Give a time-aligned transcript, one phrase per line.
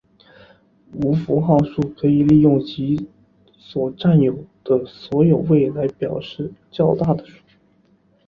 [0.93, 3.07] 无符号数可以利用其
[3.55, 7.43] 所占有的所有位来表示较大的数。